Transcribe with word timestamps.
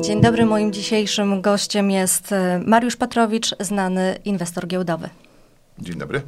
Dzień 0.00 0.20
dobry, 0.20 0.46
moim 0.46 0.72
dzisiejszym 0.72 1.40
gościem 1.40 1.90
jest 1.90 2.32
e, 2.32 2.60
Mariusz 2.66 2.96
Patrowicz, 2.96 3.54
znany 3.60 4.18
inwestor 4.24 4.66
giełdowy. 4.66 5.08
Dzień 5.78 5.98
dobry. 5.98 6.22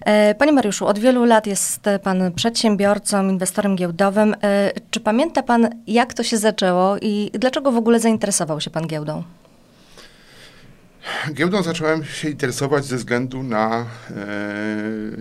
E, 0.00 0.34
panie 0.34 0.52
Mariuszu, 0.52 0.86
od 0.86 0.98
wielu 0.98 1.24
lat 1.24 1.46
jest 1.46 1.80
Pan 2.02 2.32
przedsiębiorcą, 2.32 3.28
inwestorem 3.28 3.76
giełdowym. 3.76 4.34
E, 4.42 4.72
czy 4.90 5.00
pamięta 5.00 5.42
Pan, 5.42 5.68
jak 5.86 6.14
to 6.14 6.22
się 6.22 6.38
zaczęło 6.38 6.96
i 6.98 7.30
dlaczego 7.34 7.72
w 7.72 7.76
ogóle 7.76 8.00
zainteresował 8.00 8.60
się 8.60 8.70
Pan 8.70 8.86
giełdą? 8.86 9.22
Giełdą 11.32 11.62
zacząłem 11.62 12.04
się 12.04 12.28
interesować 12.28 12.84
ze 12.84 12.96
względu 12.96 13.42
na 13.42 13.80
e, 13.80 13.84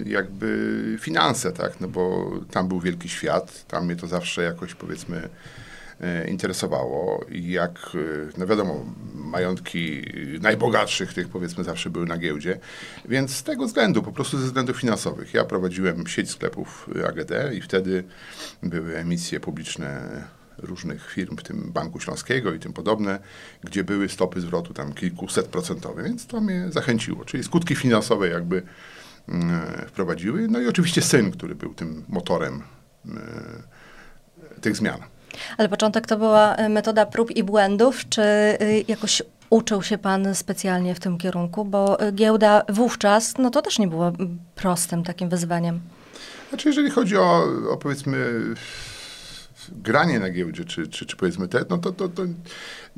jakby 0.06 0.98
finanse, 1.00 1.52
tak, 1.52 1.80
no 1.82 1.88
bo 1.88 2.32
tam 2.52 2.68
był 2.68 2.80
wielki 2.80 3.10
świat, 3.10 3.66
tam 3.68 3.86
mnie 3.86 3.96
to 3.96 4.08
zawsze 4.08 4.44
jakoś 4.44 4.76
powiedzmy 4.76 5.30
interesowało 6.30 7.26
i 7.30 7.52
jak, 7.52 7.80
e, 7.96 8.38
no 8.38 8.48
wiadomo, 8.48 8.86
majątki 9.14 10.02
najbogatszych 10.42 11.14
tych 11.14 11.30
powiedzmy 11.30 11.64
zawsze 11.64 11.90
były 11.90 12.06
na 12.06 12.18
giełdzie, 12.18 12.60
więc 13.06 13.36
z 13.36 13.44
tego 13.44 13.66
względu, 13.66 14.04
po 14.04 14.12
prostu 14.12 14.38
ze 14.38 14.46
względów 14.46 14.78
finansowych. 14.78 15.34
Ja 15.34 15.46
prowadziłem 15.46 16.08
sieć 16.08 16.30
sklepów 16.30 16.90
AGD 17.08 17.32
i 17.54 17.62
wtedy 17.62 18.04
były 18.64 18.98
emisje 18.98 19.40
publiczne 19.40 20.02
różnych 20.58 21.12
firm, 21.12 21.38
w 21.38 21.44
tym 21.44 21.72
Banku 21.72 22.00
Śląskiego 22.00 22.54
i 22.54 22.60
tym 22.60 22.74
podobne, 22.74 23.20
gdzie 23.64 23.84
były 23.84 24.10
stopy 24.10 24.42
zwrotu 24.42 24.74
tam 24.74 24.94
kilkuset 24.94 25.48
procentowe, 25.48 26.04
więc 26.04 26.28
to 26.28 26.42
mnie 26.42 26.66
zachęciło. 26.70 27.26
Czyli 27.26 27.44
skutki 27.44 27.76
finansowe 27.76 28.30
jakby 28.30 28.64
mm, 29.30 29.62
wprowadziły. 29.88 30.48
No 30.48 30.60
i 30.60 30.68
oczywiście 30.68 31.02
syn, 31.02 31.32
który 31.32 31.56
był 31.56 31.74
tym 31.74 32.04
motorem 32.10 32.64
tych 34.62 34.76
zmian. 34.76 35.00
Ale 35.58 35.70
początek 35.70 36.08
to 36.08 36.18
była 36.18 36.56
e, 36.56 36.70
metoda 36.70 37.06
prób 37.06 37.32
i 37.32 37.44
błędów, 37.44 38.10
czy 38.10 38.22
y, 38.22 38.86
jakoś 38.88 39.22
uczył 39.50 39.84
się 39.84 39.98
pan 39.98 40.36
specjalnie 40.36 40.96
w 40.96 41.00
tym 41.00 41.18
kierunku? 41.18 41.66
Bo 41.66 42.08
y, 42.08 42.12
giełda 42.12 42.64
wówczas, 42.70 43.38
no 43.38 43.50
to 43.50 43.62
też 43.62 43.80
nie 43.80 43.88
było 43.88 44.12
prostym 44.56 45.04
takim 45.04 45.30
wyzwaniem. 45.30 45.80
Znaczy, 46.50 46.68
jeżeli 46.68 46.90
chodzi 46.90 47.18
o, 47.18 47.44
o 47.70 47.78
powiedzmy 47.78 48.42
granie 49.70 50.20
na 50.20 50.30
giełdzie, 50.30 50.66
czy, 50.66 50.88
czy, 50.88 51.06
czy 51.06 51.18
powiedzmy 51.18 51.48
te, 51.48 51.66
no 51.70 51.78
to, 51.78 51.92
to, 51.92 52.10
to, 52.10 52.24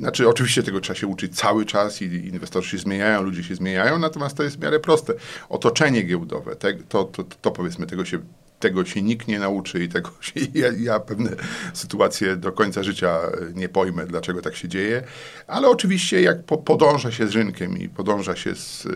znaczy 0.00 0.28
oczywiście 0.28 0.62
tego 0.62 0.80
trzeba 0.80 0.98
się 0.98 1.06
uczyć 1.06 1.36
cały 1.36 1.64
czas 1.64 2.02
i 2.02 2.04
inwestorzy 2.04 2.70
się 2.70 2.78
zmieniają, 2.78 3.22
ludzie 3.22 3.44
się 3.44 3.54
zmieniają, 3.54 3.98
natomiast 3.98 4.36
to 4.36 4.42
jest 4.42 4.56
w 4.56 4.60
miarę 4.60 4.80
proste. 4.80 5.12
Otoczenie 5.48 6.02
giełdowe, 6.02 6.56
te, 6.56 6.74
to, 6.74 7.04
to, 7.04 7.24
to 7.42 7.50
powiedzmy 7.50 7.86
tego 7.86 8.04
się 8.04 8.18
tego 8.64 8.84
się 8.84 9.02
nikt 9.02 9.28
nie 9.28 9.38
nauczy 9.38 9.84
i 9.84 9.88
tego 9.88 10.10
się, 10.20 10.40
ja, 10.62 10.68
ja, 10.78 11.00
pewne 11.00 11.30
sytuacje 11.72 12.36
do 12.36 12.52
końca 12.52 12.82
życia 12.82 13.18
nie 13.54 13.68
pojmę, 13.68 14.06
dlaczego 14.06 14.42
tak 14.42 14.56
się 14.56 14.68
dzieje, 14.68 15.02
ale 15.46 15.68
oczywiście 15.68 16.22
jak 16.22 16.42
po, 16.42 16.58
podąża 16.58 17.12
się 17.12 17.26
z 17.26 17.32
rynkiem 17.32 17.78
i 17.78 17.88
podąża 17.88 18.36
się 18.36 18.54
z, 18.54 18.86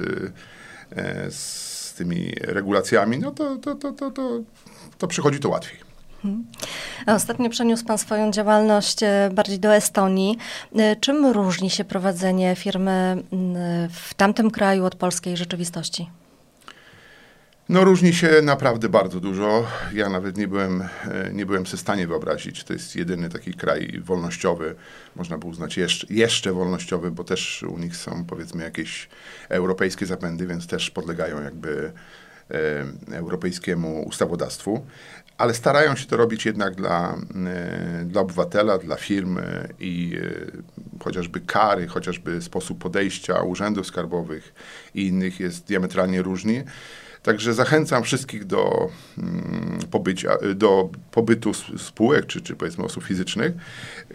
e, 0.96 1.30
z 1.30 1.94
tymi 1.98 2.32
regulacjami, 2.40 3.18
no 3.18 3.30
to, 3.30 3.56
to, 3.56 3.74
to, 3.74 3.92
to, 3.92 4.10
to, 4.10 4.40
to 4.98 5.06
przychodzi 5.06 5.38
to 5.38 5.48
łatwiej. 5.48 5.80
Mhm. 6.24 6.46
Ostatnio 7.06 7.50
przeniósł 7.50 7.84
Pan 7.84 7.98
swoją 7.98 8.30
działalność 8.30 9.02
e, 9.02 9.30
bardziej 9.32 9.58
do 9.58 9.74
Estonii. 9.74 10.38
E, 10.76 10.96
czym 10.96 11.26
różni 11.26 11.70
się 11.70 11.84
prowadzenie 11.84 12.56
firmy 12.56 13.22
w 13.90 14.14
tamtym 14.14 14.50
kraju 14.50 14.84
od 14.84 14.94
polskiej 14.94 15.36
rzeczywistości? 15.36 16.10
No 17.68 17.84
różni 17.84 18.14
się 18.14 18.42
naprawdę 18.42 18.88
bardzo 18.88 19.20
dużo. 19.20 19.66
Ja 19.92 20.08
nawet 20.08 20.36
nie 20.36 20.48
byłem, 20.48 20.82
e, 20.82 21.30
nie 21.32 21.46
byłem 21.46 21.64
w 21.64 21.80
stanie 21.80 22.06
wyobrazić. 22.06 22.64
To 22.64 22.72
jest 22.72 22.96
jedyny 22.96 23.28
taki 23.28 23.54
kraj 23.54 24.00
wolnościowy, 24.04 24.74
można 25.16 25.38
by 25.38 25.46
uznać 25.46 25.76
jeszcze, 25.76 26.06
jeszcze 26.10 26.52
wolnościowy, 26.52 27.10
bo 27.10 27.24
też 27.24 27.62
u 27.62 27.78
nich 27.78 27.96
są 27.96 28.24
powiedzmy 28.24 28.64
jakieś 28.64 29.08
europejskie 29.48 30.06
zapędy, 30.06 30.46
więc 30.46 30.66
też 30.66 30.90
podlegają 30.90 31.42
jakby 31.42 31.92
europejskiemu 33.12 34.02
ustawodawstwu 34.02 34.86
ale 35.38 35.54
starają 35.54 35.96
się 35.96 36.06
to 36.06 36.16
robić 36.16 36.46
jednak 36.46 36.74
dla, 36.74 37.16
e, 37.46 38.04
dla 38.04 38.20
obywatela, 38.20 38.78
dla 38.78 38.96
firmy 38.96 39.68
i 39.80 40.18
e, 41.00 41.04
chociażby 41.04 41.40
kary, 41.40 41.86
chociażby 41.86 42.42
sposób 42.42 42.78
podejścia 42.78 43.42
urzędów 43.42 43.86
skarbowych 43.86 44.54
i 44.94 45.06
innych 45.06 45.40
jest 45.40 45.66
diametralnie 45.66 46.22
różny. 46.22 46.64
Także 47.22 47.54
zachęcam 47.54 48.02
wszystkich 48.02 48.44
do, 48.44 48.88
mm, 49.18 49.78
pobycia, 49.90 50.36
do 50.54 50.88
pobytu 51.10 51.54
spółek 51.78 52.26
czy, 52.26 52.40
czy 52.40 52.56
powiedzmy 52.56 52.84
osób 52.84 53.04
fizycznych, 53.04 53.52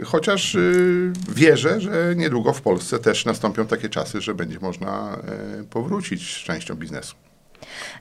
chociaż 0.03 0.55
y, 0.55 1.13
wierzę, 1.35 1.81
że 1.81 2.13
niedługo 2.15 2.53
w 2.53 2.61
Polsce 2.61 2.99
też 2.99 3.25
nastąpią 3.25 3.67
takie 3.67 3.89
czasy, 3.89 4.21
że 4.21 4.33
będzie 4.33 4.59
można 4.59 5.17
e, 5.59 5.63
powrócić 5.63 6.35
z 6.35 6.43
częścią 6.43 6.75
biznesu. 6.75 7.22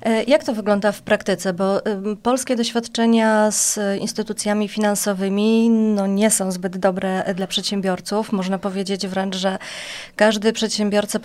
E, 0.03 0.25
jak 0.25 0.45
to 0.45 0.55
wygląda 0.55 0.93
w 0.93 1.03
praktyce? 1.03 1.53
Bo 1.53 1.83
polskie 2.23 2.57
doświadczenia 2.57 3.51
z 3.51 3.79
instytucjami 4.01 4.69
finansowymi 4.69 5.71
no, 5.71 6.07
nie 6.07 6.31
są 6.31 6.53
zbyt 6.53 6.77
dobre 6.77 7.35
dla 7.35 7.47
przedsiębiorców. 7.47 8.33
Można 8.33 8.59
powiedzieć 8.59 9.07
wręcz, 9.07 9.37
że 9.37 9.59
każdy 10.17 10.53
przedsiębiorca 10.53 11.19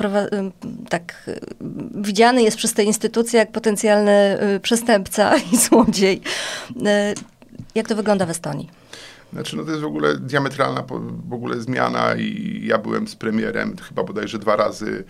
tak 0.89 1.29
widziany 1.95 2.43
jest 2.43 2.57
przez 2.57 2.73
te 2.73 2.83
instytucje 2.83 3.39
jak 3.39 3.51
potencjalny 3.51 4.37
y, 4.55 4.59
przestępca 4.59 5.37
i 5.37 5.57
złodziej. 5.69 6.21
E, 6.85 7.13
jak 7.75 7.87
to 7.87 7.95
wygląda 7.95 8.25
w 8.25 8.29
Estonii? 8.29 8.69
Znaczy, 9.33 9.57
no 9.57 9.63
to 9.63 9.69
jest 9.69 9.81
w 9.81 9.85
ogóle 9.85 10.17
diametralna 10.17 10.83
w 11.29 11.33
ogóle 11.33 11.61
zmiana 11.61 12.15
i 12.15 12.61
ja 12.65 12.77
byłem 12.77 13.07
z 13.07 13.15
premierem 13.15 13.75
chyba 13.77 14.03
bodajże 14.03 14.39
dwa 14.39 14.55
razy 14.55 15.03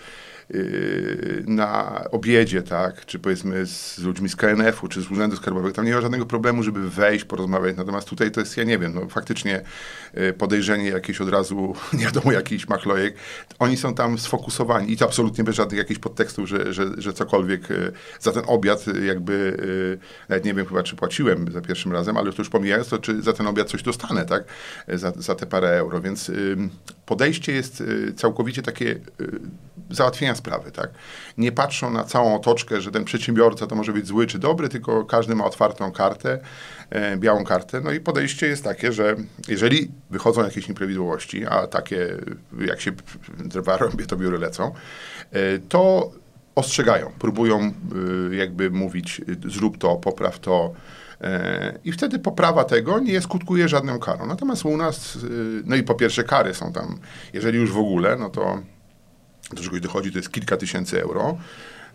na 1.48 2.04
obiedzie, 2.12 2.64
tak, 2.64 3.06
czy 3.06 3.20
powiedzmy 3.20 3.66
z 3.66 4.00
ludźmi 4.00 4.30
z 4.30 4.36
KNF-u, 4.36 4.88
czy 4.88 5.02
z 5.02 5.12
Urzędu 5.12 5.36
Skarbowego, 5.36 5.76
tam 5.76 5.86
nie 5.86 5.94
ma 5.94 6.02
żadnego 6.02 6.26
problemu, 6.26 6.64
żeby 6.64 6.90
wejść, 6.90 7.26
porozmawiać, 7.26 7.78
natomiast 7.78 8.10
tutaj 8.10 8.32
to 8.32 8.40
jest, 8.40 8.58
ja 8.58 8.64
nie 8.64 8.78
wiem, 8.78 8.94
no 8.94 9.08
faktycznie 9.10 9.62
y, 10.18 10.34
podejrzenie 10.34 10.90
jakieś 10.90 11.22
od 11.22 11.30
razu, 11.30 11.76
nie 12.00 12.06
wiadomo, 12.06 12.32
jakiś 12.32 12.68
machlojek, 12.68 13.16
oni 13.60 13.78
są 13.78 13.94
tam 13.94 14.18
sfokusowani 14.18 14.92
i 14.92 14.98
to 14.98 15.06
absolutnie 15.06 15.44
bez 15.44 15.56
żadnych 15.56 15.78
jakichś 15.78 16.00
podtekstów, 16.00 16.50
że, 16.50 16.74
że, 16.74 16.86
że 16.98 17.14
cokolwiek 17.14 17.72
y, 17.72 17.92
za 18.20 18.32
ten 18.32 18.44
obiad 18.48 18.86
jakby, 19.06 19.58
nawet 20.30 20.46
nie 20.46 20.54
wiem 20.54 20.66
chyba, 20.66 20.84
czy 20.84 20.96
płaciłem 20.96 21.52
za 21.52 21.62
pierwszym 21.62 21.92
razem, 21.92 22.18
ale 22.18 22.32
to 22.34 22.42
już 22.42 22.50
pomijając 22.50 22.90
to, 22.90 22.98
czy 22.98 23.22
za 23.22 23.34
ten 23.34 23.48
obiad 23.48 23.70
coś 23.70 23.84
dostanę, 23.84 24.26
tak, 24.26 24.44
za, 24.88 25.12
za 25.16 25.36
te 25.36 25.46
parę 25.46 25.70
euro, 25.70 26.02
więc 26.02 26.32
podejście 27.06 27.54
jest 27.54 27.84
całkowicie 28.16 28.62
takie 28.62 29.00
załatwienia 29.90 30.36
sprawy, 30.36 30.72
tak? 30.72 30.90
Nie 31.38 31.52
patrzą 31.52 31.92
na 31.92 32.04
całą 32.04 32.36
otoczkę, 32.36 32.82
że 32.82 32.92
ten 32.92 33.04
przedsiębiorca 33.04 33.68
to 33.68 33.76
może 33.76 33.94
być 33.94 34.08
zły 34.08 34.28
czy 34.28 34.40
dobry, 34.40 34.70
tylko 34.70 35.06
każdy 35.06 35.36
ma 35.36 35.46
otwartą 35.46 35.92
kartę, 35.92 36.40
e, 36.90 37.18
białą 37.18 37.44
kartę. 37.44 37.82
No 37.82 37.92
i 37.92 38.00
podejście 38.00 38.48
jest 38.48 38.64
takie, 38.64 38.92
że 38.94 39.16
jeżeli 39.48 39.92
wychodzą 40.10 40.44
jakieś 40.44 40.68
nieprawidłowości, 40.68 41.46
a 41.46 41.68
takie 41.68 42.18
jak 42.60 42.82
się 42.82 42.92
drwa 43.38 43.78
robię, 43.88 44.06
to 44.06 44.18
biury 44.18 44.38
lecą, 44.38 44.74
e, 45.32 45.60
to 45.60 46.12
ostrzegają, 46.58 47.12
próbują 47.20 47.72
y, 48.32 48.36
jakby 48.36 48.70
mówić 48.70 49.22
zrób 49.46 49.78
to, 49.78 49.96
popraw 49.96 50.40
to, 50.40 50.74
e, 51.22 51.80
i 51.84 51.92
wtedy 51.92 52.20
poprawa 52.20 52.64
tego 52.64 53.00
nie 53.00 53.22
skutkuje 53.22 53.68
żadną 53.68 54.00
karą. 54.00 54.26
Natomiast 54.26 54.66
u 54.66 54.78
nas, 54.78 55.16
y, 55.16 55.20
no 55.66 55.76
i 55.76 55.84
po 55.84 55.96
pierwsze 55.96 56.24
kary 56.24 56.54
są 56.54 56.74
tam, 56.74 57.00
jeżeli 57.34 57.60
już 57.60 57.72
w 57.72 57.78
ogóle, 57.78 58.16
no 58.16 58.30
to 58.30 58.62
do 59.54 59.64
czegoś 59.64 59.82
dochodzi, 59.82 60.12
to 60.12 60.18
jest 60.18 60.32
kilka 60.32 60.58
tysięcy 60.58 61.02
euro, 61.02 61.38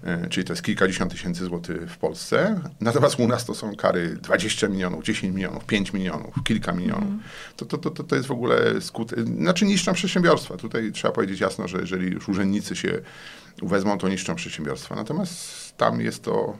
e, 0.05 0.29
czyli 0.29 0.47
to 0.47 0.53
jest 0.53 0.63
kilkadziesiąt 0.63 1.13
tysięcy 1.13 1.45
złotych 1.45 1.91
w 1.91 1.97
Polsce. 1.97 2.61
Natomiast 2.81 3.21
u 3.21 3.29
nas 3.29 3.45
to 3.45 3.55
są 3.55 3.77
kary 3.77 4.09
20 4.09 4.69
milionów, 4.69 5.05
10 5.05 5.35
milionów, 5.35 5.65
5 5.65 5.93
milionów, 5.93 6.35
kilka 6.45 6.73
milionów. 6.73 7.05
Mm. 7.05 7.21
To, 7.57 7.65
to, 7.65 7.79
to, 7.79 8.05
to 8.05 8.17
jest 8.17 8.29
w 8.29 8.33
ogóle 8.33 8.81
skutek, 8.81 9.27
znaczy 9.27 9.65
niszczą 9.65 9.93
przedsiębiorstwa. 9.93 10.57
Tutaj 10.57 10.93
trzeba 10.93 11.15
powiedzieć 11.15 11.41
jasno, 11.41 11.69
że 11.69 11.79
jeżeli 11.79 12.13
już 12.13 12.29
urzędnicy 12.29 12.77
się 12.77 13.01
wezmą, 13.63 13.99
to 13.99 14.09
niszczą 14.09 14.35
przedsiębiorstwa. 14.35 14.95
Natomiast 14.95 15.77
tam 15.77 16.01
jest 16.01 16.23
to 16.23 16.57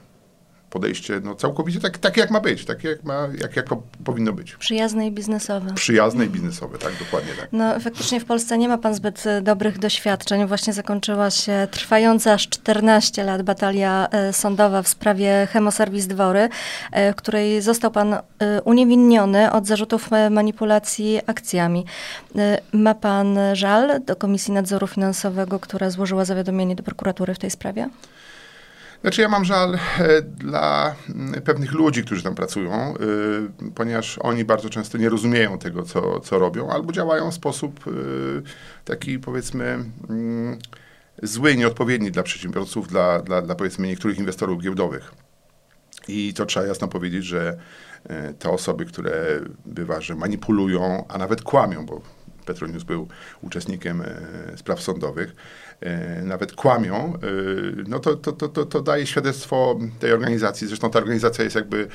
podejście 0.73 1.21
no, 1.23 1.35
całkowicie 1.35 1.79
tak, 1.79 1.97
tak 1.97 2.17
jak 2.17 2.31
ma 2.31 2.39
być, 2.39 2.65
tak 2.65 2.83
jak, 2.83 3.03
ma, 3.03 3.27
jak, 3.41 3.55
jak 3.55 3.65
powinno 4.03 4.33
być. 4.33 4.55
Przyjazne 4.55 5.07
i 5.07 5.11
biznesowe. 5.11 5.73
Przyjazne 5.73 6.25
i 6.25 6.29
biznesowe, 6.29 6.77
tak, 6.77 6.91
dokładnie 6.99 7.31
tak. 7.39 7.49
No 7.51 7.79
faktycznie 7.79 8.19
w 8.19 8.25
Polsce 8.25 8.57
nie 8.57 8.67
ma 8.67 8.77
pan 8.77 8.95
zbyt 8.95 9.27
e, 9.27 9.41
dobrych 9.41 9.79
doświadczeń. 9.79 10.47
Właśnie 10.47 10.73
zakończyła 10.73 11.29
się 11.29 11.67
trwająca 11.71 12.33
aż 12.33 12.49
14 12.49 13.23
lat 13.23 13.41
batalia 13.41 14.07
e, 14.11 14.33
sądowa 14.33 14.81
w 14.81 14.87
sprawie 14.87 15.47
Hemoserwis 15.51 16.07
Dwory, 16.07 16.49
e, 16.91 17.13
w 17.13 17.15
której 17.15 17.61
został 17.61 17.91
pan 17.91 18.17
uniewinniony 18.65 19.51
od 19.51 19.67
zarzutów 19.67 20.09
manipulacji 20.31 21.19
akcjami. 21.27 21.85
Ma 22.73 22.95
pan 22.95 23.39
żal 23.53 24.03
do 24.05 24.15
Komisji 24.15 24.53
Nadzoru 24.53 24.87
Finansowego, 24.87 25.59
która 25.59 25.89
złożyła 25.89 26.25
zawiadomienie 26.25 26.75
do 26.75 26.83
prokuratury 26.83 27.33
w 27.33 27.39
tej 27.39 27.49
sprawie? 27.49 27.89
Znaczy 29.03 29.21
ja 29.21 29.29
mam 29.29 29.45
żal 29.45 29.75
e, 29.99 30.21
dla 30.21 30.95
mm, 31.09 31.41
pewnych 31.41 31.71
ludzi, 31.71 32.03
którzy 32.03 32.23
tam 32.23 32.35
pracują, 32.35 32.93
y, 33.67 33.71
ponieważ 33.75 34.19
oni 34.19 34.45
bardzo 34.45 34.69
często 34.69 34.97
nie 34.97 35.09
rozumieją 35.09 35.57
tego, 35.57 35.83
co, 35.83 36.19
co 36.19 36.39
robią, 36.39 36.69
albo 36.69 36.91
działają 36.91 37.31
w 37.31 37.33
sposób 37.33 37.87
y, 37.87 37.91
taki 38.85 39.19
powiedzmy 39.19 39.65
mm, 40.09 40.59
zły, 41.23 41.55
nieodpowiedni 41.55 42.11
dla 42.11 42.23
przedsiębiorców, 42.23 42.87
dla, 42.87 43.19
dla, 43.19 43.41
dla 43.41 43.55
powiedzmy 43.55 43.87
niektórych 43.87 44.17
inwestorów 44.17 44.61
giełdowych. 44.61 45.11
I 46.07 46.33
to 46.33 46.45
trzeba 46.45 46.65
jasno 46.65 46.87
powiedzieć, 46.87 47.25
że 47.25 47.57
e, 48.03 48.33
te 48.33 48.49
osoby, 48.49 48.85
które 48.85 49.39
bywa, 49.65 50.01
że 50.01 50.15
manipulują, 50.15 51.05
a 51.09 51.17
nawet 51.17 51.41
kłamią, 51.41 51.85
bo 51.85 52.01
Petronius 52.45 52.83
był 52.83 53.07
uczestnikiem 53.41 54.01
e, 54.01 54.57
spraw 54.57 54.81
sądowych, 54.81 55.29
e, 55.29 55.72
nawet 56.23 56.53
kłamią, 56.53 57.13
no 57.87 57.99
to, 57.99 58.15
to, 58.15 58.31
to, 58.31 58.65
to 58.65 58.81
daje 58.81 59.07
świadectwo 59.07 59.79
tej 59.99 60.11
organizacji. 60.11 60.67
Zresztą 60.67 60.89
ta 60.91 60.99
organizacja 60.99 61.43
jest 61.43 61.55
jakby 61.55 61.87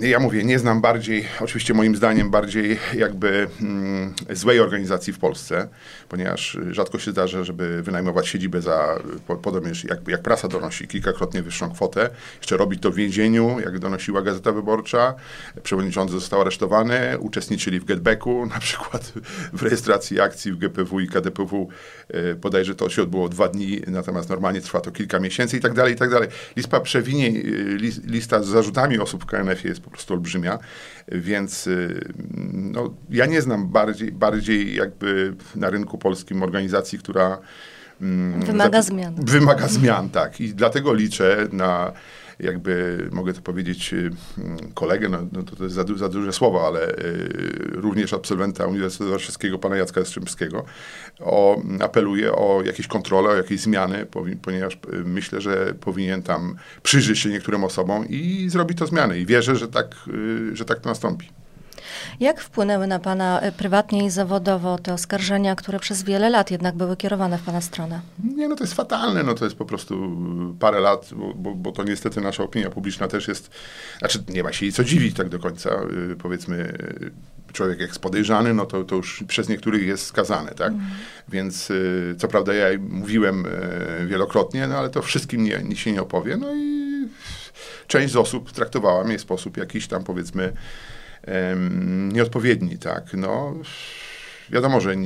ja 0.00 0.18
mówię, 0.18 0.44
nie 0.44 0.58
znam 0.58 0.80
bardziej, 0.80 1.24
oczywiście 1.40 1.74
moim 1.74 1.96
zdaniem, 1.96 2.30
bardziej 2.30 2.78
jakby 2.94 3.48
mm, 3.60 4.14
złej 4.30 4.60
organizacji 4.60 5.12
w 5.12 5.18
Polsce, 5.18 5.68
ponieważ 6.08 6.58
rzadko 6.70 6.98
się 6.98 7.10
zdarza, 7.10 7.44
żeby 7.44 7.82
wynajmować 7.82 8.28
siedzibę 8.28 8.62
za, 8.62 8.98
podobnie 9.42 9.70
jak, 9.88 10.08
jak 10.08 10.22
prasa 10.22 10.48
donosi, 10.48 10.88
kilkakrotnie 10.88 11.42
wyższą 11.42 11.70
kwotę. 11.70 12.10
Jeszcze 12.38 12.56
robić 12.56 12.82
to 12.82 12.90
w 12.90 12.94
więzieniu, 12.94 13.60
jak 13.60 13.78
donosiła 13.78 14.22
Gazeta 14.22 14.52
Wyborcza. 14.52 15.14
Przewodniczący 15.62 16.14
został 16.14 16.40
aresztowany, 16.40 17.18
uczestniczyli 17.18 17.80
w 17.80 17.84
getbacku, 17.84 18.46
na 18.54 18.58
przykład 18.58 19.12
w 19.52 19.62
rejestracji 19.62 20.20
akcji 20.20 20.52
w 20.52 20.56
GPW 20.56 21.00
i 21.00 21.08
KDPW. 21.08 21.68
E, 22.08 22.34
bodajże 22.34 22.74
to 22.74 22.88
się 22.88 23.02
odbyło 23.02 23.28
dwa 23.28 23.48
dni, 23.48 23.80
natomiast 23.86 24.28
normalnie 24.28 24.60
trwa 24.60 24.80
to 24.80 24.90
kilka 24.90 25.20
miesięcy 25.20 25.56
i 25.56 25.60
tak 25.60 25.74
dalej, 25.74 25.94
i 25.94 25.96
tak 25.96 26.10
dalej. 26.10 26.28
Lista 26.56 26.80
przewinień, 26.80 27.36
e, 27.36 27.40
lista 28.06 28.42
z 28.42 28.46
zarzutami 28.46 28.98
osób 28.98 29.22
w 29.22 29.26
KNF 29.56 29.64
jest 29.64 29.80
po 29.80 29.90
prostu 29.90 30.14
olbrzymia, 30.14 30.58
więc 31.08 31.66
y, 31.66 32.12
no, 32.52 32.94
ja 33.10 33.26
nie 33.26 33.42
znam 33.42 33.68
bardziej, 33.68 34.12
bardziej 34.12 34.74
jakby 34.74 35.34
na 35.54 35.70
rynku 35.70 35.98
polskim 35.98 36.42
organizacji, 36.42 36.98
która 36.98 37.38
mm, 38.00 38.40
wymaga 38.40 38.82
zmian. 38.82 39.14
Wymaga 39.18 39.68
zmian, 39.68 40.10
tak. 40.10 40.40
I 40.40 40.54
dlatego 40.54 40.94
liczę 40.94 41.48
na 41.52 41.92
jakby, 42.40 43.08
mogę 43.12 43.32
to 43.32 43.42
powiedzieć, 43.42 43.92
y, 43.92 44.10
kolegę, 44.74 45.08
no, 45.08 45.18
no 45.32 45.42
to, 45.42 45.56
to 45.56 45.64
jest 45.64 45.76
za, 45.76 45.84
za 45.96 46.08
duże 46.08 46.32
słowo, 46.32 46.66
ale 46.66 46.88
y, 46.88 47.68
również 47.70 48.12
absolwenta 48.12 48.66
Uniwersytetu 48.66 49.10
Warszawskiego, 49.10 49.58
pana 49.58 49.76
Jacka 49.76 50.00
Jastrzębskiego, 50.00 50.64
o, 51.20 51.62
apeluję 51.80 52.32
o 52.32 52.62
jakieś 52.64 52.86
kontrole, 52.86 53.30
o 53.30 53.36
jakieś 53.36 53.60
zmiany, 53.60 54.06
ponieważ 54.42 54.74
y, 54.74 54.78
myślę, 55.04 55.40
że 55.40 55.74
powinien 55.80 56.22
tam 56.22 56.56
przyjrzeć 56.82 57.18
się 57.18 57.28
niektórym 57.28 57.64
osobom 57.64 58.08
i 58.08 58.46
zrobić 58.48 58.78
to 58.78 58.86
zmiany. 58.86 59.18
I 59.18 59.26
wierzę, 59.26 59.56
że 59.56 59.68
tak, 59.68 59.94
że 60.52 60.64
tak 60.64 60.80
to 60.80 60.88
nastąpi. 60.88 61.28
Jak 62.20 62.40
wpłynęły 62.40 62.86
na 62.86 62.98
Pana 62.98 63.40
e, 63.40 63.52
prywatnie 63.52 64.06
i 64.06 64.10
zawodowo 64.10 64.78
te 64.78 64.94
oskarżenia, 64.94 65.54
które 65.54 65.78
przez 65.78 66.02
wiele 66.02 66.30
lat 66.30 66.50
jednak 66.50 66.74
były 66.74 66.96
kierowane 66.96 67.38
w 67.38 67.42
Pana 67.42 67.60
stronę? 67.60 68.00
Nie, 68.36 68.48
no 68.48 68.56
to 68.56 68.64
jest 68.64 68.74
fatalne, 68.74 69.22
no 69.22 69.34
to 69.34 69.44
jest 69.44 69.56
po 69.56 69.64
prostu 69.64 70.16
parę 70.60 70.80
lat, 70.80 71.10
bo, 71.12 71.34
bo, 71.34 71.54
bo 71.54 71.72
to 71.72 71.84
niestety 71.84 72.20
nasza 72.20 72.42
opinia 72.42 72.70
publiczna 72.70 73.08
też 73.08 73.28
jest, 73.28 73.50
znaczy 73.98 74.24
nie 74.28 74.42
ma 74.42 74.52
się 74.52 74.66
jej 74.66 74.72
co 74.72 74.84
dziwić 74.84 75.16
tak 75.16 75.28
do 75.28 75.38
końca, 75.38 75.70
yy, 76.08 76.16
powiedzmy 76.16 76.78
człowiek 77.52 77.80
jak 77.80 77.88
jest 77.88 78.00
podejrzany, 78.00 78.54
no 78.54 78.66
to, 78.66 78.84
to 78.84 78.96
już 78.96 79.24
przez 79.28 79.48
niektórych 79.48 79.86
jest 79.86 80.06
skazany, 80.06 80.50
tak? 80.50 80.72
Mm. 80.72 80.86
Więc 81.28 81.70
y, 81.70 82.14
co 82.18 82.28
prawda 82.28 82.54
ja 82.54 82.66
mówiłem 82.78 83.46
y, 83.46 84.06
wielokrotnie, 84.06 84.66
no 84.66 84.78
ale 84.78 84.90
to 84.90 85.02
wszystkim 85.02 85.44
nie, 85.44 85.60
nie 85.64 85.76
się 85.76 85.92
nie 85.92 86.02
opowie, 86.02 86.36
no 86.36 86.54
i 86.54 86.86
część 87.86 88.12
z 88.12 88.16
osób 88.16 88.52
traktowała 88.52 89.04
mnie 89.04 89.18
w 89.18 89.20
sposób 89.20 89.56
jakiś 89.56 89.88
tam 89.88 90.04
powiedzmy 90.04 90.52
nieodpowiedni, 92.12 92.78
tak. 92.78 93.04
No, 93.14 93.54
wiadomo, 94.50 94.80
że 94.80 94.96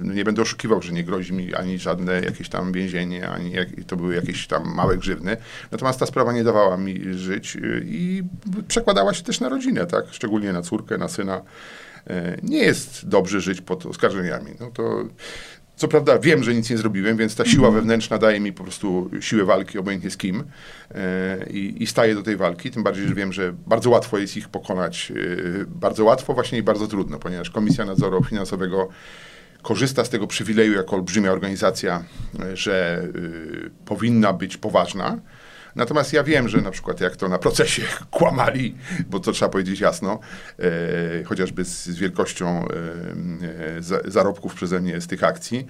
nie, 0.00 0.24
będę 0.24 0.42
oszukiwał, 0.42 0.82
że 0.82 0.92
nie 0.92 1.04
grozi 1.04 1.32
mi 1.32 1.54
ani 1.54 1.78
żadne 1.78 2.20
jakieś 2.20 2.48
tam 2.48 2.72
więzienie, 2.72 3.28
ani 3.28 3.50
jak, 3.50 3.68
to 3.86 3.96
były 3.96 4.14
jakieś 4.14 4.46
tam 4.46 4.74
małe 4.74 4.96
grzywny. 4.96 5.36
Natomiast 5.70 6.00
ta 6.00 6.06
sprawa 6.06 6.32
nie 6.32 6.44
dawała 6.44 6.76
mi 6.76 7.14
żyć 7.14 7.56
y, 7.56 7.84
i 7.86 8.22
przekładała 8.68 9.14
się 9.14 9.22
też 9.22 9.40
na 9.40 9.48
rodzinę, 9.48 9.86
tak, 9.86 10.04
szczególnie 10.10 10.52
na 10.52 10.62
córkę, 10.62 10.98
na 10.98 11.08
syna. 11.08 11.42
E, 12.06 12.36
nie 12.42 12.58
jest 12.58 13.08
dobrze 13.08 13.40
żyć 13.40 13.60
pod 13.60 13.86
oskarżeniami. 13.86 14.50
No 14.60 14.70
to 14.70 15.04
co 15.76 15.88
prawda 15.88 16.18
wiem, 16.18 16.42
że 16.42 16.54
nic 16.54 16.70
nie 16.70 16.78
zrobiłem, 16.78 17.16
więc 17.16 17.36
ta 17.36 17.44
siła 17.44 17.66
mhm. 17.66 17.74
wewnętrzna 17.74 18.18
daje 18.18 18.40
mi 18.40 18.52
po 18.52 18.62
prostu 18.62 19.10
siłę 19.20 19.44
walki, 19.44 19.78
obojętnie 19.78 20.10
z 20.10 20.16
kim. 20.16 20.44
E, 20.94 21.46
I, 21.50 21.82
I 21.82 21.86
staję 21.86 22.14
do 22.14 22.22
tej 22.22 22.36
walki, 22.36 22.70
tym 22.70 22.82
bardziej, 22.82 23.08
że 23.08 23.14
wiem, 23.14 23.32
że 23.32 23.54
bardzo 23.66 23.90
łatwo 23.90 24.18
jest 24.18 24.36
ich 24.36 24.48
pokonać. 24.48 25.12
E, 25.60 25.64
bardzo 25.66 26.04
łatwo 26.04 26.34
właśnie 26.34 26.58
i 26.58 26.62
bardzo 26.62 26.86
trudno, 26.86 27.18
ponieważ 27.18 27.50
Komisja 27.50 27.84
Nadzoru 27.84 28.24
Finansowego 28.24 28.88
korzysta 29.62 30.04
z 30.04 30.10
tego 30.10 30.26
przywileju 30.26 30.72
jako 30.72 30.96
olbrzymia 30.96 31.32
organizacja, 31.32 32.04
e, 32.40 32.56
że 32.56 33.08
powinna 33.84 34.32
być 34.32 34.56
poważna 34.56 35.18
Natomiast 35.76 36.12
ja 36.12 36.24
wiem, 36.24 36.48
że 36.48 36.60
na 36.60 36.70
przykład 36.70 37.00
jak 37.00 37.16
to 37.16 37.28
na 37.28 37.38
procesie 37.38 37.82
kłamali, 38.10 38.74
bo 39.10 39.20
to 39.20 39.32
trzeba 39.32 39.48
powiedzieć 39.48 39.80
jasno, 39.80 40.18
e, 40.58 41.24
chociażby 41.24 41.64
z, 41.64 41.86
z 41.86 41.96
wielkością 41.96 42.68
e, 42.68 43.82
za, 43.82 44.00
zarobków 44.04 44.54
przeze 44.54 44.80
mnie 44.80 45.00
z 45.00 45.06
tych 45.06 45.24
akcji. 45.24 45.66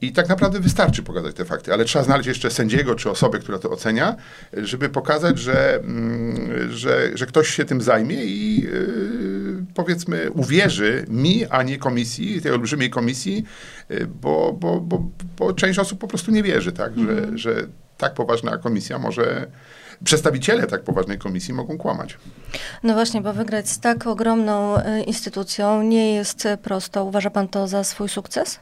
I 0.00 0.12
tak 0.12 0.28
naprawdę 0.28 0.60
wystarczy 0.60 1.02
pokazać 1.02 1.36
te 1.36 1.44
fakty, 1.44 1.72
ale 1.72 1.84
trzeba 1.84 2.04
znaleźć 2.04 2.28
jeszcze 2.28 2.50
sędziego 2.50 2.94
czy 2.94 3.10
osobę, 3.10 3.38
która 3.38 3.58
to 3.58 3.70
ocenia, 3.70 4.16
żeby 4.52 4.88
pokazać, 4.88 5.38
że, 5.38 5.74
mm, 5.74 6.72
że, 6.72 7.10
że 7.14 7.26
ktoś 7.26 7.48
się 7.48 7.64
tym 7.64 7.80
zajmie 7.80 8.24
i 8.24 8.66
e, 8.66 8.70
powiedzmy 9.74 10.30
uwierzy 10.30 11.04
mi, 11.08 11.46
a 11.46 11.62
nie 11.62 11.78
komisji, 11.78 12.42
tej 12.42 12.52
olbrzymiej 12.52 12.90
komisji, 12.90 13.44
e, 13.88 14.06
bo, 14.06 14.52
bo, 14.60 14.80
bo, 14.80 15.10
bo 15.38 15.52
część 15.52 15.78
osób 15.78 15.98
po 15.98 16.08
prostu 16.08 16.30
nie 16.30 16.42
wierzy, 16.42 16.72
tak, 16.72 16.98
że, 16.98 17.10
mhm. 17.10 17.38
że 17.38 17.66
tak 17.98 18.14
poważna 18.14 18.58
komisja 18.58 18.98
może 18.98 19.46
przedstawiciele 20.04 20.66
tak 20.66 20.82
poważnej 20.82 21.18
komisji 21.18 21.54
mogą 21.54 21.78
kłamać. 21.78 22.18
No 22.82 22.94
właśnie, 22.94 23.20
bo 23.20 23.32
wygrać 23.32 23.68
z 23.68 23.80
tak 23.80 24.06
ogromną 24.06 24.76
e, 24.76 25.02
instytucją 25.02 25.82
nie 25.82 26.14
jest 26.14 26.48
prosto. 26.62 27.04
Uważa 27.04 27.30
pan 27.30 27.48
to 27.48 27.68
za 27.68 27.84
swój 27.84 28.08
sukces? 28.08 28.58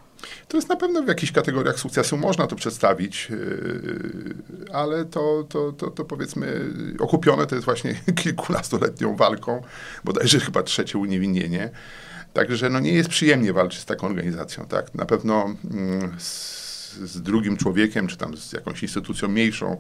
To 0.49 0.57
jest 0.57 0.69
na 0.69 0.77
pewno 0.77 1.03
w 1.03 1.09
jakichś 1.09 1.33
kategoriach 1.33 1.79
sukcesu 1.79 2.17
można 2.17 2.47
to 2.47 2.57
przedstawić, 2.57 3.29
e, 3.31 4.75
ale 4.75 5.05
to, 5.05 5.45
to, 5.49 5.73
to, 5.73 5.91
to 5.91 6.05
powiedzmy 6.05 6.61
okupione 6.99 7.47
to 7.47 7.55
jest 7.55 7.65
właśnie 7.65 7.95
kilkunastoletnią 8.23 9.17
walką, 9.17 9.63
bodajże 10.05 10.41
chyba 10.41 10.63
trzecie 10.63 10.99
uniewinnienie. 10.99 11.71
Także 12.33 12.71
no 12.71 12.81
nie 12.81 12.93
jest 12.93 13.09
przyjemnie 13.09 13.53
walczyć 13.53 13.81
z 13.81 13.85
taką 13.85 14.07
organizacją. 14.07 14.67
Tak? 14.67 14.95
Na 14.95 15.07
pewno 15.07 15.55
mm, 15.71 16.15
z, 16.19 16.64
z 16.95 17.23
drugim 17.23 17.57
człowiekiem, 17.57 18.07
czy 18.07 18.17
tam 18.17 18.37
z 18.37 18.53
jakąś 18.53 18.83
instytucją 18.83 19.29
mniejszą, 19.29 19.77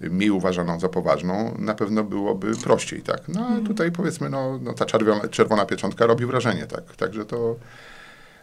mniej 0.00 0.30
uważaną 0.30 0.80
za 0.80 0.88
poważną, 0.88 1.56
na 1.58 1.74
pewno 1.74 2.04
byłoby 2.04 2.56
prościej, 2.56 3.02
tak. 3.02 3.28
No 3.28 3.40
a 3.40 3.46
mhm. 3.46 3.66
tutaj 3.66 3.92
powiedzmy, 3.92 4.30
no, 4.30 4.58
no 4.62 4.72
ta 4.72 4.86
czerwona, 4.86 5.28
czerwona 5.28 5.66
pieczątka 5.66 6.06
robi 6.06 6.26
wrażenie, 6.26 6.66
tak. 6.66 6.96
Także 6.96 7.24
to 7.24 7.56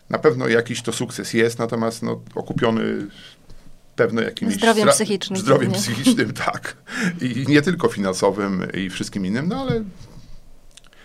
na 0.10 0.20
pewno 0.20 0.48
jakiś 0.48 0.82
to 0.82 0.92
sukces 0.92 1.34
jest, 1.34 1.60
natomiast 1.60 2.04
no, 2.04 2.22
okupiony 2.36 3.08
pewno 3.96 4.22
jakimś... 4.22 4.54
Zdrowiem 4.54 4.88
psychicznym. 4.88 5.40
Zdrowiem 5.40 5.72
psychicznym, 5.72 6.34
tak. 6.34 6.78
I 7.22 7.46
nie 7.48 7.62
tylko 7.62 7.88
finansowym 7.88 8.68
i 8.74 8.90
wszystkim 8.90 9.26
innym, 9.26 9.48
no 9.48 9.62
ale 9.62 9.84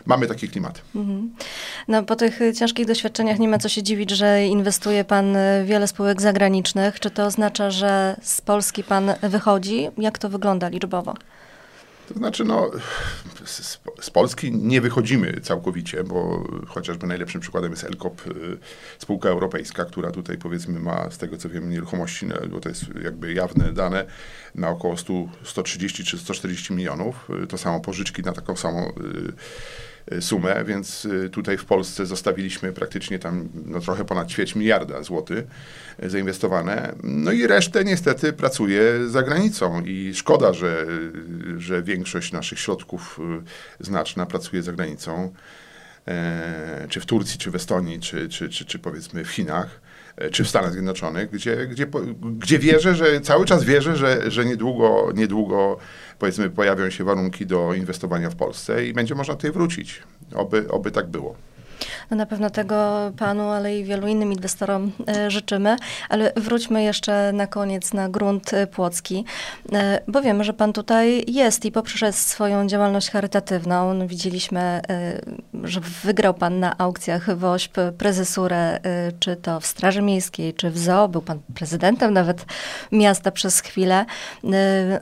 mamy 0.06 0.26
taki 0.26 0.49
klimat. 0.49 0.82
Mhm. 0.94 1.35
No, 1.88 2.02
po 2.02 2.16
tych 2.16 2.40
ciężkich 2.59 2.87
doświadczeniach 2.87 3.38
nie 3.38 3.49
ma 3.49 3.59
co 3.59 3.68
się 3.68 3.82
dziwić, 3.82 4.11
że 4.11 4.47
inwestuje 4.47 5.04
pan 5.04 5.37
w 5.64 5.66
wiele 5.66 5.88
spółek 5.88 6.23
zagranicznych. 6.23 7.00
Czy 7.00 7.11
to 7.11 7.26
oznacza, 7.26 7.71
że 7.71 8.16
z 8.23 8.40
Polski 8.40 8.85
pan 8.85 9.12
wychodzi? 9.23 9.88
Jak 9.99 10.18
to 10.18 10.28
wygląda 10.28 10.68
liczbowo? 10.68 11.14
To 12.09 12.18
znaczy, 12.18 12.44
no, 12.44 12.71
z, 13.44 13.78
z, 14.00 14.11
Polski 14.11 14.52
nie 14.52 14.80
wychodzimy 14.80 15.40
całkowicie, 15.40 16.04
bo 16.04 16.44
chociażby 16.66 17.06
najlepszym 17.06 17.40
przykładem 17.40 17.71
jest 17.71 17.85
Elkop, 17.85 18.26
y, 18.26 18.59
spółka 18.99 19.28
europejska, 19.28 19.85
która 19.85 20.11
tutaj 20.11 20.38
powiedzmy 20.38 20.80
ma, 20.80 21.11
z 21.11 21.18
tego 21.18 21.37
co 21.37 21.49
wiem, 21.49 21.71
nieruchomości, 21.71 22.26
bo 22.50 22.61
to 22.61 22.68
jest 22.68 22.85
jakby 23.04 23.32
jawne 23.32 23.73
dane, 23.73 24.06
na 24.54 24.68
około 24.68 24.97
100, 24.97 25.12
130 25.44 26.04
czy 26.04 26.18
140 26.18 26.73
milionów. 26.73 27.30
Y, 27.44 27.47
to 27.47 27.59
samo 27.59 27.80
pożyczki 27.80 28.23
na 28.23 28.32
taką 28.32 28.56
samą 28.56 28.88
y, 28.88 28.92
Y, 28.92 29.32
sumę, 30.21 30.64
więc 30.64 31.04
y, 31.04 31.30
tutaj 31.30 31.59
w 31.59 31.64
Polsce 31.64 32.06
zostawiliśmy 32.06 32.73
praktycznie 32.73 33.18
tam 33.18 33.49
no, 33.66 33.80
trochę 33.80 34.04
ponad 34.04 34.28
ćwierć 34.28 34.54
miliarda 34.54 35.02
złotych 35.02 35.44
y, 36.02 36.11
zainwestowane. 36.11 36.94
No 37.02 37.32
i 37.32 37.47
resztę 37.47 37.85
niestety 37.85 38.32
pracuje 38.32 39.09
za 39.09 39.23
granicą 39.23 39.82
i 39.85 40.14
szkoda, 40.14 40.52
że, 40.52 40.87
że 41.56 41.82
większość 41.82 42.32
naszych 42.32 42.59
środków 42.59 43.21
znaczna 43.80 44.26
pracuje 44.26 44.62
za 44.62 44.73
granicą, 44.73 45.32
e, 46.09 46.87
czy 46.88 47.00
w 47.00 47.06
Turcji, 47.06 47.38
czy 47.38 47.50
w 47.50 47.54
Estonii, 47.54 48.00
czy, 48.00 48.28
czy, 48.28 48.49
czy, 48.49 48.64
czy 48.64 48.78
powiedzmy 48.78 49.25
w 49.25 49.30
Chinach. 49.30 49.80
E, 50.16 50.31
czy 50.31 50.45
w 50.45 50.49
Stanach 50.49 50.73
Zjednoczonych, 50.73 51.31
gdzie, 51.31 51.66
gdzie, 51.66 51.87
gdzie 52.38 52.59
wierzę, 52.59 52.95
że 52.95 53.21
cały 53.21 53.45
czas 53.45 53.64
wierzę, 53.64 53.97
że, 53.97 54.31
że 54.31 54.45
niedługo, 54.45 55.12
niedługo 55.14 55.78
powiedzmy 56.19 56.50
pojawią 56.50 56.90
się 56.90 57.04
warunki 57.04 57.47
do 57.47 57.75
inwestowania 57.75 58.31
w 58.31 58.37
Polsce 58.37 58.87
i 58.87 58.92
będzie 58.92 59.14
można 59.14 59.35
tutaj 59.35 59.52
wrócić. 59.52 60.02
Oby, 60.35 60.71
oby 60.71 60.90
tak 60.90 61.07
było. 61.07 61.37
No 62.10 62.16
na 62.16 62.26
pewno 62.26 62.50
tego 62.50 63.10
panu, 63.18 63.48
ale 63.48 63.78
i 63.78 63.84
wielu 63.84 64.08
innym 64.08 64.32
inwestorom 64.32 64.92
e, 65.08 65.30
życzymy. 65.30 65.76
Ale 66.08 66.32
wróćmy 66.36 66.82
jeszcze 66.82 67.32
na 67.32 67.46
koniec 67.46 67.92
na 67.92 68.08
grunt 68.08 68.54
e, 68.54 68.66
płocki, 68.66 69.24
e, 69.72 70.00
bo 70.08 70.22
wiemy, 70.22 70.44
że 70.44 70.52
pan 70.52 70.72
tutaj 70.72 71.24
jest 71.28 71.64
i 71.64 71.72
poprzez 71.72 72.26
swoją 72.26 72.66
działalność 72.66 73.10
charytatywną 73.10 73.94
no, 73.94 74.06
widzieliśmy, 74.06 74.80
że 75.64 75.80
wygrał 75.80 76.34
pan 76.34 76.60
na 76.60 76.78
aukcjach 76.78 77.36
WOŚP 77.36 77.92
prezesurę, 77.98 78.80
czy 79.20 79.36
to 79.36 79.60
w 79.60 79.66
Straży 79.66 80.02
Miejskiej, 80.02 80.54
czy 80.54 80.70
w 80.70 80.78
ZOO. 80.78 81.08
Był 81.08 81.22
pan 81.22 81.38
prezydentem 81.54 82.14
nawet 82.14 82.44
miasta 82.92 83.30
przez 83.30 83.60
chwilę. 83.60 84.04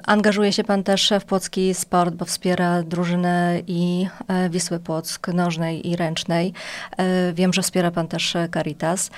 Angażuje 0.07 0.53
się 0.53 0.65
pan 0.65 0.83
też 0.83 1.13
w 1.21 1.25
płocki 1.25 1.75
sport, 1.75 2.15
bo 2.15 2.25
wspiera 2.25 2.83
drużynę 2.83 3.61
i 3.67 4.07
Wisły 4.51 4.79
Płock 4.79 5.29
nożnej 5.29 5.89
i 5.89 5.97
ręcznej. 5.97 6.53
E, 6.97 7.33
wiem, 7.33 7.53
że 7.53 7.63
wspiera 7.63 7.91
Pan 7.91 8.09
też 8.09 8.37
e, 8.37 8.49
Caritas, 8.55 9.11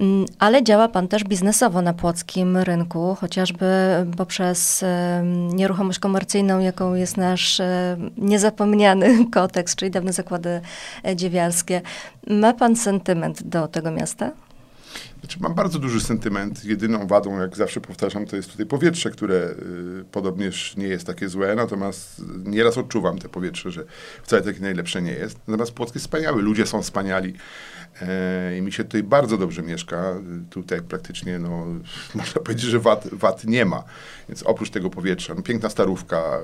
mm, 0.00 0.26
ale 0.38 0.62
działa 0.62 0.88
Pan 0.88 1.08
też 1.08 1.24
biznesowo 1.24 1.82
na 1.82 1.92
płockim 1.92 2.56
rynku, 2.56 3.16
chociażby 3.20 3.66
poprzez 4.16 4.82
e, 4.82 5.22
nieruchomość 5.52 5.98
komercyjną, 5.98 6.60
jaką 6.60 6.94
jest 6.94 7.16
nasz 7.16 7.60
niezapomniany 8.16 9.24
koteks, 9.34 9.76
czyli 9.76 9.90
dawne 9.90 10.12
zakłady 10.12 10.60
dziewiarskie. 11.16 11.80
Ma 12.26 12.52
Pan 12.52 12.76
sentyment 12.76 13.42
do 13.42 13.68
tego 13.68 13.90
miasta? 13.90 14.30
Znaczy, 15.20 15.38
mam 15.40 15.54
bardzo 15.54 15.78
duży 15.78 16.00
sentyment. 16.00 16.64
Jedyną 16.64 17.06
wadą, 17.06 17.40
jak 17.40 17.56
zawsze 17.56 17.80
powtarzam, 17.80 18.26
to 18.26 18.36
jest 18.36 18.50
tutaj 18.50 18.66
powietrze, 18.66 19.10
które 19.10 19.54
y, 20.00 20.04
podobnież 20.12 20.76
nie 20.76 20.86
jest 20.86 21.06
takie 21.06 21.28
złe, 21.28 21.54
natomiast 21.54 22.22
nieraz 22.44 22.78
odczuwam 22.78 23.18
te 23.18 23.28
powietrze, 23.28 23.70
że 23.70 23.84
wcale 24.22 24.42
takie 24.42 24.60
najlepsze 24.60 25.02
nie 25.02 25.12
jest. 25.12 25.38
Natomiast 25.48 25.72
Płock 25.72 25.94
jest 25.94 26.06
wspaniały, 26.06 26.42
ludzie 26.42 26.66
są 26.66 26.82
wspaniali. 26.82 27.34
E, 28.00 28.56
I 28.58 28.62
mi 28.62 28.72
się 28.72 28.84
tutaj 28.84 29.02
bardzo 29.02 29.38
dobrze 29.38 29.62
mieszka. 29.62 30.14
Tutaj 30.50 30.82
praktycznie, 30.82 31.38
no, 31.38 31.66
można 32.14 32.40
powiedzieć, 32.40 32.64
że 32.64 32.80
wad, 32.80 33.08
wad 33.12 33.44
nie 33.44 33.64
ma. 33.64 33.84
Więc 34.28 34.42
oprócz 34.42 34.70
tego 34.70 34.90
powietrza, 34.90 35.34
no, 35.34 35.42
piękna 35.42 35.70
starówka, 35.70 36.38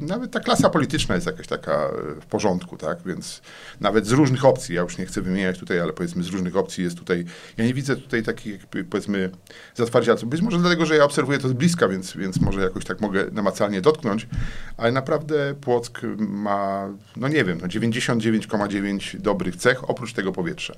y, 0.00 0.04
nawet 0.04 0.30
ta 0.30 0.40
klasa 0.40 0.70
polityczna 0.70 1.14
jest 1.14 1.26
jakaś 1.26 1.46
taka 1.46 1.88
w 2.20 2.26
porządku, 2.26 2.76
tak? 2.76 2.98
Więc 3.06 3.42
nawet 3.80 4.06
z 4.06 4.12
różnych 4.12 4.44
opcji, 4.44 4.74
ja 4.74 4.82
już 4.82 4.98
nie 4.98 5.06
chcę 5.06 5.22
wymieniać 5.22 5.58
tutaj, 5.58 5.80
ale 5.80 5.92
powiedzmy 5.92 6.22
z 6.22 6.28
różnych 6.28 6.56
opcji 6.56 6.84
jest 6.84 6.98
tutaj, 6.98 7.24
ja 7.56 7.64
nie 7.64 7.74
widzę 7.74 7.96
tutaj 7.96 8.22
takich, 8.22 8.66
powiedzmy, 8.66 9.30
zatwarcia. 9.74 10.14
Być 10.26 10.42
może 10.42 10.58
dlatego, 10.58 10.86
że 10.86 10.96
ja 10.96 11.04
obserwuję 11.04 11.38
to 11.38 11.48
z 11.48 11.52
bliska, 11.52 11.88
więc, 11.88 12.16
więc 12.16 12.40
może 12.40 12.60
jakoś 12.60 12.84
tak 12.84 13.00
mogę 13.00 13.26
namacalnie 13.32 13.80
dotknąć, 13.80 14.28
ale 14.76 14.92
naprawdę 14.92 15.54
Płock 15.60 16.00
ma, 16.18 16.88
no 17.16 17.28
nie 17.28 17.44
wiem, 17.44 17.58
no 17.62 17.68
99,9 17.68 19.20
dobrych 19.20 19.56
cech, 19.56 19.90
oprócz 19.90 20.12
tego 20.12 20.32
powietrza. 20.32 20.75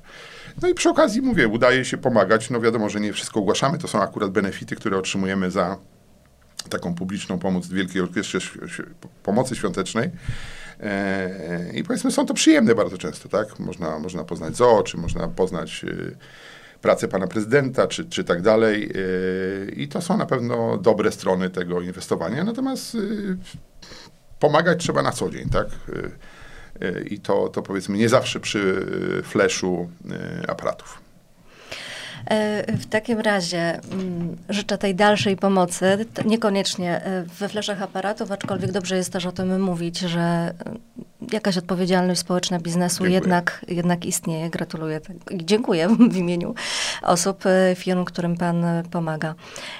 No 0.62 0.68
i 0.68 0.74
przy 0.74 0.88
okazji 0.88 1.22
mówię, 1.22 1.48
udaje 1.48 1.84
się 1.84 1.98
pomagać. 1.98 2.50
No 2.50 2.60
wiadomo, 2.60 2.88
że 2.88 3.00
nie 3.00 3.12
wszystko 3.12 3.40
ogłaszamy. 3.40 3.78
To 3.78 3.88
są 3.88 4.02
akurat 4.02 4.30
benefity, 4.30 4.76
które 4.76 4.98
otrzymujemy 4.98 5.50
za 5.50 5.76
taką 6.70 6.94
publiczną 6.94 7.38
pomoc 7.38 7.66
w 7.66 7.72
Wielkiej 7.72 8.02
Orkiestrze 8.02 8.38
Pomocy 9.22 9.56
Świątecznej. 9.56 10.10
E, 10.80 11.70
I 11.74 11.84
powiedzmy, 11.84 12.10
są 12.10 12.26
to 12.26 12.34
przyjemne 12.34 12.74
bardzo 12.74 12.98
często, 12.98 13.28
tak? 13.28 13.58
Można, 13.58 13.98
można 13.98 14.24
poznać 14.24 14.56
zoo, 14.56 14.82
czy 14.82 14.96
można 14.96 15.28
poznać 15.28 15.84
y, 15.84 16.16
pracę 16.82 17.08
pana 17.08 17.26
prezydenta, 17.26 17.86
czy, 17.86 18.04
czy 18.04 18.24
tak 18.24 18.42
dalej. 18.42 18.90
Y, 18.96 19.72
I 19.76 19.88
to 19.88 20.02
są 20.02 20.16
na 20.16 20.26
pewno 20.26 20.76
dobre 20.76 21.12
strony 21.12 21.50
tego 21.50 21.80
inwestowania. 21.80 22.44
Natomiast 22.44 22.94
y, 22.94 23.36
pomagać 24.38 24.82
trzeba 24.82 25.02
na 25.02 25.12
co 25.12 25.30
dzień, 25.30 25.48
tak? 25.48 25.66
I 27.10 27.20
to, 27.20 27.48
to 27.48 27.62
powiedzmy 27.62 27.98
nie 27.98 28.08
zawsze 28.08 28.40
przy 28.40 28.86
e, 29.18 29.22
fleszu 29.22 29.90
e, 30.10 30.50
aparatów. 30.50 31.07
E, 32.30 32.72
w 32.76 32.86
takim 32.86 33.18
razie 33.20 33.80
mm, 33.92 34.36
życzę 34.48 34.78
tej 34.78 34.94
dalszej 34.94 35.36
pomocy, 35.36 36.06
niekoniecznie 36.24 37.02
we 37.38 37.48
fleszach 37.48 37.82
aparatów, 37.82 38.32
aczkolwiek 38.32 38.72
dobrze 38.72 38.96
jest 38.96 39.12
też 39.12 39.26
o 39.26 39.32
tym 39.32 39.62
mówić, 39.62 39.98
że 39.98 40.54
jakaś 41.32 41.58
odpowiedzialność 41.58 42.20
społeczna 42.20 42.58
biznesu 42.58 43.06
jednak, 43.06 43.64
jednak 43.68 44.04
istnieje. 44.04 44.50
Gratuluję 44.50 45.00
i 45.30 45.46
dziękuję 45.46 45.88
w 46.10 46.16
imieniu 46.16 46.54
osób, 47.02 47.46
e, 47.46 47.74
firm, 47.74 48.04
którym 48.04 48.36
Pan 48.36 48.64
e, 48.64 48.82
pomaga. 48.90 49.34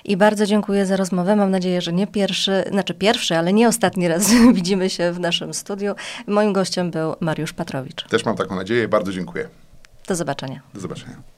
I 0.05 0.17
bardzo 0.17 0.47
dziękuję 0.47 0.87
za 0.87 0.97
rozmowę. 0.97 1.37
Mam 1.37 1.51
nadzieję, 1.51 1.81
że 1.81 1.93
nie 1.93 2.07
pierwszy, 2.07 2.65
znaczy 2.71 2.95
pierwszy, 2.95 3.37
ale 3.37 3.53
nie 3.53 3.69
ostatni 3.69 4.09
raz 4.09 4.31
widzimy 4.55 4.91
się 4.91 5.13
w 5.13 5.21
naszym 5.21 5.55
studiu. 5.55 5.95
Moim 6.27 6.53
gościem 6.53 6.91
był 6.91 7.15
Mariusz 7.21 7.53
Patrowicz. 7.53 8.09
Też 8.09 8.25
mam 8.25 8.37
taką 8.37 8.57
nadzieję. 8.57 8.89
Bardzo 8.89 9.13
dziękuję. 9.13 9.49
Do 10.07 10.15
zobaczenia. 10.15 10.61
Do 10.75 10.81
zobaczenia. 10.81 11.38